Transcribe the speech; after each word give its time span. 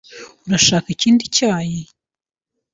Urashaka 0.47 0.87
ikindi 0.95 1.23
cyayi? 1.35 1.81